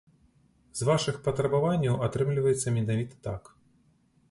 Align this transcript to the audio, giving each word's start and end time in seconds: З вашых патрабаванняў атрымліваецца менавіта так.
З 0.79 0.87
вашых 0.89 1.19
патрабаванняў 1.27 2.01
атрымліваецца 2.07 2.75
менавіта 2.79 3.15
так. 3.31 3.55